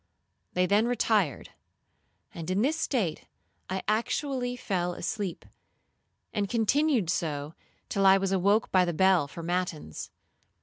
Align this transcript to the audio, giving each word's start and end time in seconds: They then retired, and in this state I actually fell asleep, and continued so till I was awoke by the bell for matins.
They 0.53 0.65
then 0.65 0.87
retired, 0.87 1.51
and 2.33 2.49
in 2.49 2.63
this 2.63 2.75
state 2.75 3.25
I 3.69 3.83
actually 3.87 4.55
fell 4.55 4.93
asleep, 4.95 5.45
and 6.33 6.49
continued 6.49 7.07
so 7.11 7.53
till 7.87 8.07
I 8.07 8.17
was 8.17 8.31
awoke 8.31 8.71
by 8.71 8.83
the 8.83 8.93
bell 8.93 9.27
for 9.27 9.43
matins. 9.43 10.09